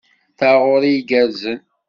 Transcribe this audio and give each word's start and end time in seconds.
Taɣuri 0.39 0.91
igerrzen. 0.99 1.59